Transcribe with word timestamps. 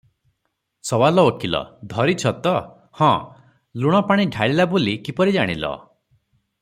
ସୱାଲ 0.89 1.25
ଓକୀଲ- 1.31 1.59
ଧରିଛ 1.91 2.31
ତ, 2.47 2.53
ହଁ- 3.01 3.11
ଲୁଣପାଣି 3.85 4.27
ଢାଳିଲା 4.37 4.67
ବୋଲି 4.73 4.97
କିପରି 5.09 5.37
ଜାଣିଲ? 5.37 5.75